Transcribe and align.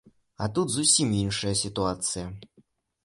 А 0.35 0.47
тут 0.57 0.71
зусім 0.75 1.13
іншая 1.21 1.53
сітуацыя. 1.63 2.25